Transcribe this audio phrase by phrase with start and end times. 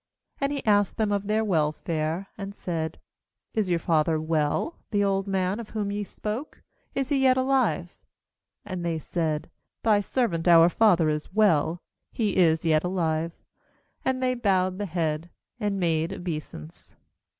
[0.41, 2.99] 27And he asked them of their welfare, and said:
[3.53, 6.63] 'Is your father well, the old man of whom ye spoke?
[6.95, 7.95] Is he yet alive?'
[8.67, 13.43] 28And they said:* Thy servant our father is well, he is yet alive.'
[14.03, 15.29] And they bowed the head,
[15.59, 16.95] and made obeisance.